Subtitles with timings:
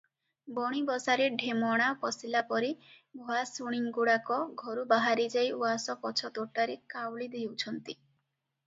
[0.53, 2.71] ବଣି ବସାରେ ଢେମଣା ପଶିଲାପରି
[3.21, 8.01] ଭୁଆସୁଣୀଗୁଡ଼ାକ ଘରୁ ବାହାରିଯାଇ ଉଆସ ପଛ ତୋଟାରେ କାଉଳି ହେଉଛନ୍ତି।